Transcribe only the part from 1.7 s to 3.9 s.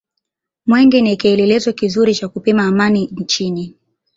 kizuri cha kupima amani nchini